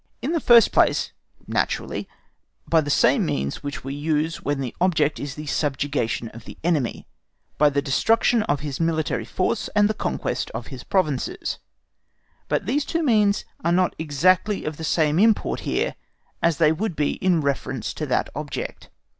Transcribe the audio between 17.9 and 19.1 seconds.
to that object.